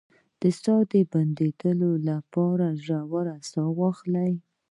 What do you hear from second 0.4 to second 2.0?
د ساه د بندیدو